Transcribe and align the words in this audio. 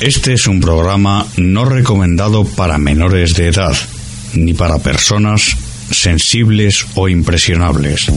Este 0.00 0.34
es 0.34 0.46
un 0.46 0.60
programa 0.60 1.26
no 1.36 1.64
recomendado 1.64 2.44
para 2.44 2.78
menores 2.78 3.34
de 3.34 3.48
edad, 3.48 3.74
ni 4.34 4.52
para 4.52 4.78
personas 4.78 5.56
sensibles 5.90 6.86
o 6.94 7.08
impresionables. 7.08 8.10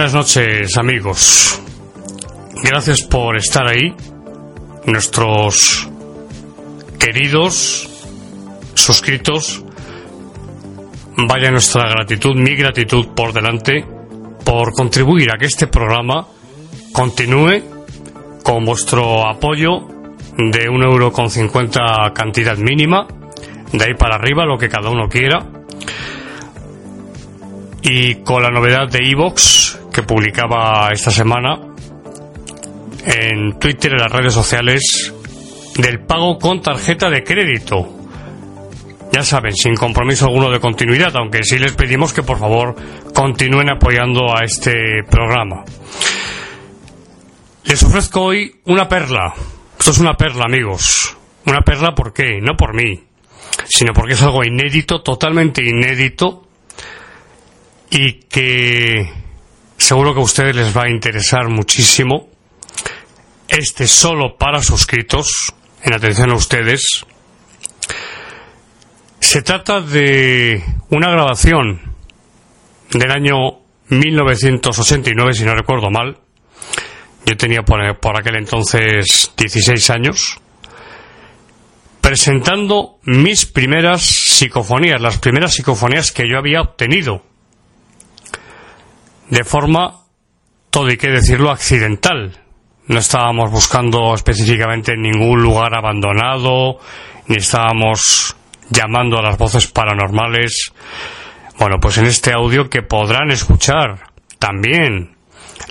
Buenas 0.00 0.14
noches 0.14 0.78
amigos. 0.78 1.62
Gracias 2.64 3.02
por 3.02 3.36
estar 3.36 3.68
ahí. 3.68 3.94
Nuestros 4.86 5.90
queridos 6.98 7.86
suscritos. 8.72 9.62
Vaya 11.18 11.50
nuestra 11.50 11.90
gratitud, 11.90 12.34
mi 12.34 12.56
gratitud 12.56 13.08
por 13.14 13.34
delante 13.34 13.84
por 14.42 14.72
contribuir 14.72 15.32
a 15.34 15.36
que 15.36 15.44
este 15.44 15.66
programa 15.66 16.26
continúe 16.94 17.62
con 18.42 18.64
vuestro 18.64 19.28
apoyo 19.28 19.86
de 20.38 20.66
un 20.70 20.82
euro 20.82 21.12
con 21.12 21.28
cincuenta 21.28 22.10
cantidad 22.14 22.56
mínima, 22.56 23.06
de 23.70 23.84
ahí 23.84 23.94
para 23.98 24.14
arriba 24.14 24.46
lo 24.46 24.56
que 24.56 24.70
cada 24.70 24.88
uno 24.88 25.10
quiera 25.10 25.46
y 27.82 28.14
con 28.22 28.42
la 28.42 28.48
novedad 28.48 28.88
de 28.88 29.00
Evox 29.10 29.69
que 29.92 30.02
publicaba 30.02 30.90
esta 30.92 31.10
semana 31.10 31.58
en 33.04 33.58
Twitter 33.58 33.92
en 33.92 33.98
las 33.98 34.12
redes 34.12 34.34
sociales 34.34 35.12
del 35.76 36.00
pago 36.00 36.38
con 36.38 36.60
tarjeta 36.60 37.10
de 37.10 37.24
crédito. 37.24 37.88
Ya 39.12 39.22
saben, 39.22 39.54
sin 39.54 39.74
compromiso 39.74 40.26
alguno 40.26 40.50
de 40.50 40.60
continuidad, 40.60 41.16
aunque 41.16 41.42
sí 41.42 41.58
les 41.58 41.72
pedimos 41.72 42.12
que 42.12 42.22
por 42.22 42.38
favor 42.38 42.76
continúen 43.12 43.68
apoyando 43.68 44.36
a 44.36 44.44
este 44.44 45.02
programa. 45.10 45.64
Les 47.64 47.82
ofrezco 47.82 48.22
hoy 48.22 48.60
una 48.66 48.88
perla. 48.88 49.34
Esto 49.78 49.90
es 49.90 49.98
una 49.98 50.14
perla, 50.14 50.44
amigos. 50.44 51.16
Una 51.46 51.62
perla, 51.62 51.94
¿por 51.94 52.12
qué? 52.12 52.40
No 52.40 52.56
por 52.56 52.74
mí, 52.74 53.02
sino 53.66 53.92
porque 53.92 54.12
es 54.12 54.22
algo 54.22 54.44
inédito, 54.44 55.02
totalmente 55.02 55.64
inédito, 55.64 56.46
y 57.90 58.20
que 58.24 59.19
seguro 59.90 60.14
que 60.14 60.20
a 60.20 60.22
ustedes 60.22 60.54
les 60.54 60.76
va 60.76 60.84
a 60.84 60.88
interesar 60.88 61.48
muchísimo. 61.48 62.28
Este 63.48 63.88
solo 63.88 64.36
para 64.38 64.62
suscritos, 64.62 65.52
en 65.82 65.92
atención 65.92 66.30
a 66.30 66.36
ustedes. 66.36 67.04
Se 69.18 69.42
trata 69.42 69.80
de 69.80 70.62
una 70.90 71.10
grabación 71.10 71.80
del 72.92 73.10
año 73.10 73.34
1989, 73.88 75.34
si 75.34 75.44
no 75.44 75.56
recuerdo 75.56 75.90
mal. 75.90 76.18
Yo 77.26 77.36
tenía 77.36 77.62
por, 77.62 77.80
por 77.98 78.16
aquel 78.16 78.36
entonces 78.36 79.32
16 79.36 79.90
años. 79.90 80.38
Presentando 82.00 83.00
mis 83.02 83.44
primeras 83.44 84.02
psicofonías, 84.02 85.00
las 85.00 85.18
primeras 85.18 85.52
psicofonías 85.52 86.12
que 86.12 86.28
yo 86.30 86.38
había 86.38 86.60
obtenido 86.60 87.24
de 89.30 89.44
forma, 89.44 90.04
todo 90.70 90.88
hay 90.88 90.96
que 90.96 91.08
decirlo, 91.08 91.50
accidental. 91.50 92.36
No 92.88 92.98
estábamos 92.98 93.50
buscando 93.50 94.12
específicamente 94.14 94.92
en 94.94 95.02
ningún 95.02 95.40
lugar 95.40 95.74
abandonado, 95.74 96.78
ni 97.28 97.36
estábamos 97.36 98.36
llamando 98.68 99.18
a 99.18 99.22
las 99.22 99.38
voces 99.38 99.68
paranormales. 99.68 100.72
Bueno, 101.58 101.76
pues 101.80 101.98
en 101.98 102.06
este 102.06 102.32
audio 102.32 102.68
que 102.68 102.82
podrán 102.82 103.30
escuchar 103.30 104.00
también 104.40 105.14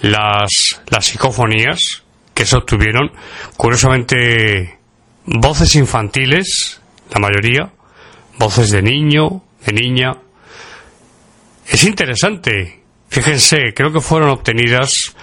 las, 0.02 0.50
las 0.88 1.06
psicofonías 1.06 2.04
que 2.34 2.46
se 2.46 2.56
obtuvieron, 2.56 3.12
curiosamente 3.58 4.80
voces 5.26 5.76
infantiles, 5.76 6.80
la 7.14 7.20
mayoría, 7.20 7.74
voces 8.38 8.72
de 8.72 8.82
niño, 8.82 9.44
de 9.66 9.74
niña. 9.74 10.14
Es 11.68 11.84
interesante 11.84 12.79
Fíjense, 13.10 13.74
creo 13.76 13.92
que 13.92 14.02
fueron 14.02 14.30
obtenidas 14.30 15.16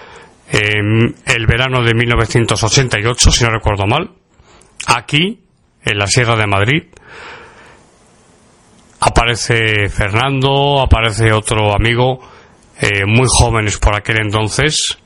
en 0.49 1.15
el 1.25 1.47
verano 1.47 1.83
de 1.83 1.93
1988, 1.93 3.31
si 3.31 3.43
no 3.43 3.49
recuerdo 3.49 3.85
mal, 3.85 4.11
aquí, 4.85 5.41
en 5.83 5.97
la 5.97 6.07
Sierra 6.07 6.35
de 6.35 6.47
Madrid. 6.47 6.83
Aparece 8.99 9.89
Fernando, 9.89 10.81
aparece 10.81 11.31
otro 11.31 11.73
amigo, 11.73 12.19
eh, 12.79 13.05
muy 13.05 13.27
jóvenes 13.29 13.77
por 13.77 13.95
aquel 13.95 14.21
entonces. 14.21 14.97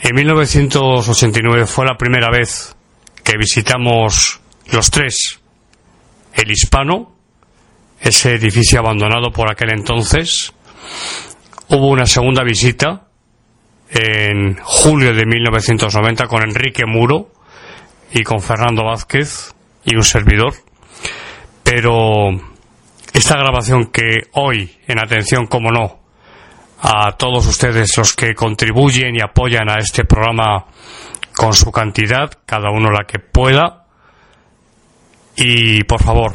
En 0.00 0.14
1989 0.14 1.66
fue 1.66 1.86
la 1.86 1.96
primera 1.96 2.30
vez 2.30 2.76
que 3.22 3.36
visitamos 3.38 4.40
los 4.72 4.90
tres 4.90 5.40
el 6.36 6.50
hispano, 6.50 7.12
ese 8.00 8.34
edificio 8.34 8.78
abandonado 8.78 9.32
por 9.32 9.50
aquel 9.50 9.70
entonces. 9.72 10.52
Hubo 11.68 11.88
una 11.88 12.06
segunda 12.06 12.44
visita 12.44 13.08
en 13.90 14.56
julio 14.62 15.12
de 15.12 15.26
1990 15.26 16.28
con 16.28 16.44
Enrique 16.44 16.84
Muro 16.86 17.32
y 18.12 18.22
con 18.22 18.40
Fernando 18.40 18.84
Vázquez 18.84 19.52
y 19.84 19.96
un 19.96 20.04
servidor. 20.04 20.54
Pero 21.64 22.28
esta 23.12 23.36
grabación 23.36 23.86
que 23.86 24.28
hoy, 24.34 24.78
en 24.86 25.00
atención 25.00 25.48
como 25.48 25.72
no, 25.72 25.98
a 26.82 27.16
todos 27.16 27.44
ustedes 27.48 27.96
los 27.96 28.14
que 28.14 28.36
contribuyen 28.36 29.16
y 29.16 29.20
apoyan 29.20 29.68
a 29.68 29.80
este 29.80 30.04
programa 30.04 30.66
con 31.34 31.52
su 31.52 31.72
cantidad, 31.72 32.30
cada 32.46 32.70
uno 32.70 32.92
la 32.92 33.06
que 33.08 33.18
pueda, 33.18 33.86
y 35.34 35.82
por 35.82 36.00
favor, 36.00 36.32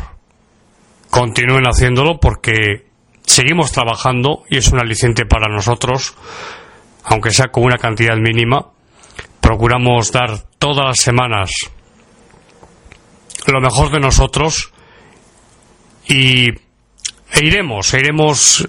continúen 1.09 1.63
haciéndolo 1.63 2.19
porque 2.19 2.90
seguimos 3.31 3.71
trabajando 3.71 4.43
y 4.49 4.57
es 4.57 4.71
un 4.71 4.79
aliciente 4.79 5.25
para 5.25 5.53
nosotros, 5.53 6.15
aunque 7.03 7.31
sea 7.31 7.47
con 7.47 7.63
una 7.63 7.77
cantidad 7.77 8.15
mínima. 8.17 8.67
Procuramos 9.39 10.11
dar 10.11 10.37
todas 10.59 10.85
las 10.85 10.99
semanas 10.99 11.51
lo 13.47 13.59
mejor 13.59 13.91
de 13.91 13.99
nosotros 13.99 14.71
y 16.07 16.49
e 16.49 17.45
iremos, 17.45 17.93
e 17.93 17.99
iremos 17.99 18.67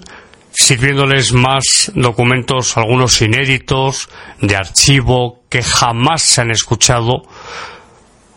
sirviéndoles 0.51 1.33
más 1.33 1.91
documentos, 1.95 2.77
algunos 2.77 3.21
inéditos, 3.21 4.09
de 4.39 4.55
archivo, 4.55 5.43
que 5.49 5.61
jamás 5.63 6.21
se 6.23 6.41
han 6.41 6.51
escuchado 6.51 7.23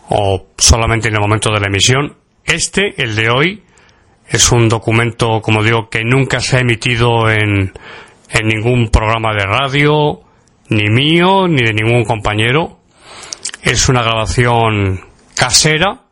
o 0.09 0.47
solamente 0.59 1.09
en 1.09 1.15
el 1.15 1.21
momento 1.21 1.53
de 1.53 1.61
la 1.61 1.67
emisión. 1.69 2.17
Este, 2.45 3.01
el 3.03 3.15
de 3.17 3.31
hoy, 3.31 3.63
es 4.29 4.51
un 4.53 4.69
documento, 4.69 5.41
como 5.41 5.63
digo, 5.63 5.89
que 5.89 6.05
nunca 6.05 6.41
se 6.41 6.57
ha 6.57 6.61
emitido 6.61 7.31
en, 7.31 7.73
ningún 8.45 8.89
programa 8.89 9.33
de 9.33 9.45
radio, 9.45 10.21
ni 10.69 10.91
mío, 10.91 11.49
ni 11.49 11.63
de 11.63 11.73
ningún 11.73 12.05
compañero. 12.05 12.81
es 13.63 13.89
una 13.89 14.03
grabación 14.03 15.01
casera. 15.35 16.03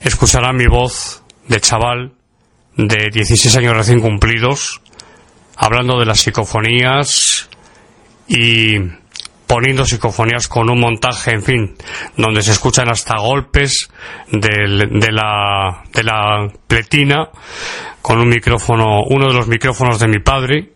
Escucharán 0.00 0.56
mi 0.56 0.66
voz 0.66 1.22
de 1.48 1.60
chaval 1.60 2.12
de 2.76 3.10
16 3.10 3.56
años 3.56 3.76
recién 3.76 4.00
cumplidos, 4.00 4.80
hablando 5.56 5.98
de 5.98 6.06
las 6.06 6.20
psicofonías 6.20 7.48
y 8.28 8.78
poniendo 9.46 9.84
psicofonías 9.84 10.48
con 10.48 10.70
un 10.70 10.80
montaje, 10.80 11.32
en 11.32 11.42
fin, 11.42 11.76
donde 12.16 12.42
se 12.42 12.52
escuchan 12.52 12.90
hasta 12.90 13.18
golpes 13.18 13.90
de, 14.30 15.12
la, 15.12 15.82
de 15.92 16.02
la 16.02 16.48
pletina 16.66 17.28
con 18.02 18.18
un 18.18 18.28
micrófono, 18.28 19.02
uno 19.08 19.28
de 19.28 19.34
los 19.34 19.48
micrófonos 19.48 19.98
de 19.98 20.08
mi 20.08 20.18
padre, 20.18 20.72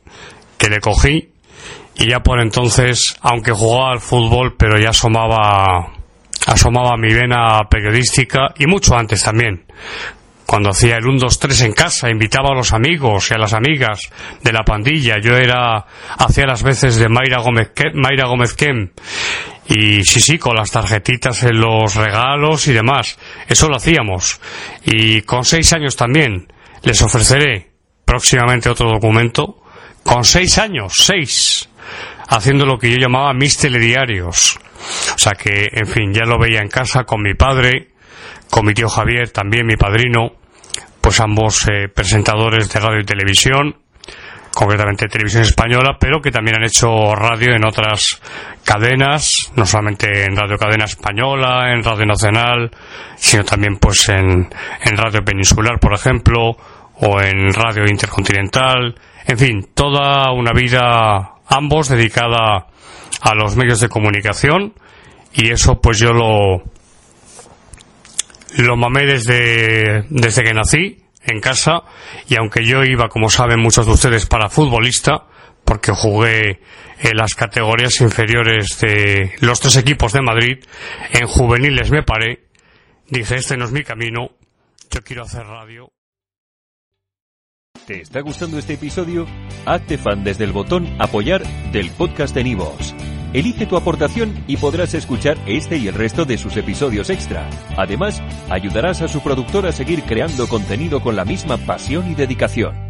que 0.56 0.68
le 0.68 0.80
cogí, 0.80 1.30
y 1.96 2.10
ya 2.10 2.20
por 2.20 2.40
entonces, 2.40 3.16
aunque 3.20 3.52
jugaba 3.52 3.92
al 3.92 4.00
fútbol, 4.00 4.54
pero 4.56 4.78
ya 4.78 4.90
asomaba, 4.90 5.92
asomaba 6.46 6.96
mi 6.96 7.12
vena 7.12 7.60
periodística, 7.68 8.54
y 8.58 8.66
mucho 8.66 8.96
antes 8.96 9.22
también, 9.22 9.64
cuando 10.48 10.70
hacía 10.70 10.96
el 10.96 11.06
1, 11.06 11.18
2, 11.20 11.38
3 11.40 11.60
en 11.60 11.72
casa, 11.74 12.08
invitaba 12.08 12.52
a 12.52 12.54
los 12.54 12.72
amigos 12.72 13.30
y 13.30 13.34
a 13.34 13.38
las 13.38 13.52
amigas 13.52 14.00
de 14.42 14.50
la 14.50 14.62
pandilla. 14.62 15.18
Yo 15.20 15.36
era, 15.36 15.84
hacía 16.16 16.46
las 16.46 16.62
veces 16.62 16.96
de 16.96 17.10
Mayra 17.10 17.42
Gómez, 17.42 17.70
Mayra 17.92 18.26
Gómez 18.26 18.54
Kem. 18.54 18.88
Y 19.66 20.02
sí, 20.04 20.22
sí, 20.22 20.38
con 20.38 20.56
las 20.56 20.70
tarjetitas 20.70 21.42
en 21.42 21.60
los 21.60 21.96
regalos 21.96 22.66
y 22.66 22.72
demás. 22.72 23.18
Eso 23.46 23.68
lo 23.68 23.76
hacíamos. 23.76 24.40
Y 24.86 25.20
con 25.20 25.44
seis 25.44 25.70
años 25.74 25.96
también 25.96 26.50
les 26.82 27.02
ofreceré 27.02 27.68
próximamente 28.06 28.70
otro 28.70 28.88
documento. 28.88 29.62
Con 30.02 30.24
seis 30.24 30.56
años, 30.56 30.94
seis. 30.96 31.68
Haciendo 32.26 32.64
lo 32.64 32.78
que 32.78 32.90
yo 32.90 32.96
llamaba 32.96 33.34
mis 33.34 33.58
telediarios. 33.58 34.58
O 35.14 35.18
sea 35.18 35.34
que, 35.34 35.68
en 35.72 35.86
fin, 35.86 36.14
ya 36.14 36.24
lo 36.24 36.38
veía 36.38 36.60
en 36.60 36.70
casa 36.70 37.04
con 37.04 37.20
mi 37.20 37.34
padre, 37.34 37.88
con 38.48 38.64
mi 38.64 38.72
tío 38.72 38.88
Javier, 38.88 39.30
también 39.30 39.66
mi 39.66 39.76
padrino, 39.76 40.37
pues 41.08 41.20
ambos 41.20 41.66
eh, 41.68 41.88
presentadores 41.88 42.70
de 42.70 42.80
radio 42.80 43.00
y 43.00 43.04
televisión, 43.06 43.74
concretamente 44.52 45.08
televisión 45.08 45.42
española, 45.42 45.96
pero 45.98 46.20
que 46.20 46.30
también 46.30 46.58
han 46.58 46.66
hecho 46.66 47.14
radio 47.14 47.54
en 47.54 47.64
otras 47.64 48.20
cadenas, 48.62 49.50
no 49.56 49.64
solamente 49.64 50.26
en 50.26 50.36
Radio 50.36 50.58
Cadena 50.58 50.84
Española, 50.84 51.72
en 51.72 51.82
Radio 51.82 52.04
Nacional, 52.04 52.70
sino 53.16 53.42
también 53.42 53.78
pues 53.78 54.06
en, 54.10 54.50
en 54.82 54.96
Radio 54.98 55.24
Peninsular, 55.24 55.80
por 55.80 55.94
ejemplo, 55.94 56.58
o 56.96 57.20
en 57.22 57.54
Radio 57.54 57.84
Intercontinental, 57.88 58.94
en 59.26 59.38
fin, 59.38 59.68
toda 59.72 60.30
una 60.32 60.52
vida 60.52 61.36
ambos 61.46 61.88
dedicada 61.88 62.66
a 63.22 63.34
los 63.34 63.56
medios 63.56 63.80
de 63.80 63.88
comunicación 63.88 64.74
y 65.32 65.52
eso 65.52 65.80
pues 65.80 66.00
yo 66.00 66.12
lo 66.12 66.64
lo 68.62 68.76
mamé 68.76 69.06
desde, 69.06 70.04
desde 70.10 70.42
que 70.42 70.52
nací 70.52 70.98
en 71.22 71.40
casa 71.40 71.82
y 72.28 72.36
aunque 72.36 72.64
yo 72.64 72.82
iba, 72.84 73.08
como 73.08 73.30
saben 73.30 73.60
muchos 73.60 73.86
de 73.86 73.92
ustedes, 73.92 74.26
para 74.26 74.48
futbolista, 74.48 75.26
porque 75.64 75.92
jugué 75.92 76.60
en 77.00 77.16
las 77.16 77.34
categorías 77.34 78.00
inferiores 78.00 78.80
de 78.80 79.32
los 79.40 79.60
tres 79.60 79.76
equipos 79.76 80.12
de 80.12 80.22
Madrid, 80.22 80.64
en 81.12 81.26
juveniles 81.26 81.90
me 81.90 82.02
paré, 82.02 82.48
dije, 83.08 83.36
este 83.36 83.56
no 83.56 83.66
es 83.66 83.72
mi 83.72 83.84
camino, 83.84 84.30
yo 84.90 85.02
quiero 85.02 85.22
hacer 85.22 85.46
radio. 85.46 85.92
¿Te 87.86 88.00
está 88.02 88.20
gustando 88.20 88.58
este 88.58 88.74
episodio? 88.74 89.26
Hazte 89.64 89.98
fan 89.98 90.24
desde 90.24 90.44
el 90.44 90.52
botón 90.52 90.96
apoyar 90.98 91.42
del 91.70 91.90
podcast 91.90 92.34
de 92.34 92.44
Nivos. 92.44 92.94
Elige 93.34 93.66
tu 93.66 93.76
aportación 93.76 94.42
y 94.46 94.56
podrás 94.56 94.94
escuchar 94.94 95.36
este 95.46 95.76
y 95.76 95.88
el 95.88 95.94
resto 95.94 96.24
de 96.24 96.38
sus 96.38 96.56
episodios 96.56 97.10
extra. 97.10 97.46
Además, 97.76 98.22
ayudarás 98.48 99.02
a 99.02 99.08
su 99.08 99.20
productor 99.20 99.66
a 99.66 99.72
seguir 99.72 100.04
creando 100.04 100.48
contenido 100.48 101.02
con 101.02 101.14
la 101.14 101.26
misma 101.26 101.58
pasión 101.58 102.10
y 102.10 102.14
dedicación. 102.14 102.88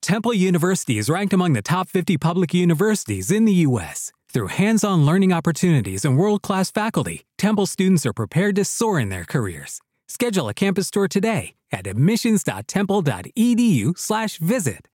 Temple 0.00 0.34
University 0.34 0.98
is 0.98 1.08
ranked 1.08 1.32
among 1.32 1.54
the 1.54 1.62
top 1.62 1.88
50 1.88 2.18
public 2.18 2.52
universities 2.52 3.30
in 3.30 3.46
the 3.46 3.66
U.S. 3.66 4.12
Through 4.28 4.48
hands-on 4.48 5.06
learning 5.06 5.32
opportunities 5.32 6.04
and 6.04 6.18
world-class 6.18 6.70
faculty, 6.70 7.24
Temple 7.38 7.64
students 7.66 8.04
are 8.04 8.12
prepared 8.12 8.54
to 8.56 8.66
soar 8.66 9.00
in 9.00 9.08
their 9.08 9.24
careers. 9.24 9.80
Schedule 10.08 10.50
a 10.50 10.54
campus 10.54 10.90
tour 10.90 11.08
today 11.08 11.54
at 11.72 11.86
admissions.temple.edu/visit. 11.86 14.80